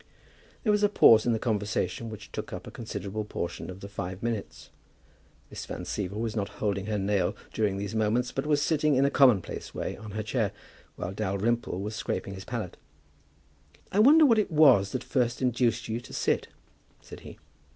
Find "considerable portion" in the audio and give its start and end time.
2.71-3.69